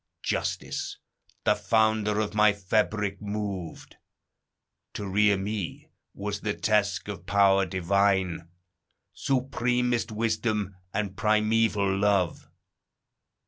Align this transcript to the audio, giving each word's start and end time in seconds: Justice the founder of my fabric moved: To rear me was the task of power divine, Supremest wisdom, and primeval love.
Justice 0.23 0.97
the 1.43 1.53
founder 1.55 2.19
of 2.19 2.33
my 2.33 2.53
fabric 2.53 3.21
moved: 3.21 3.97
To 4.95 5.07
rear 5.07 5.37
me 5.37 5.91
was 6.15 6.41
the 6.41 6.55
task 6.55 7.07
of 7.07 7.27
power 7.27 7.67
divine, 7.67 8.49
Supremest 9.13 10.11
wisdom, 10.11 10.75
and 10.91 11.15
primeval 11.15 11.95
love. 11.99 12.49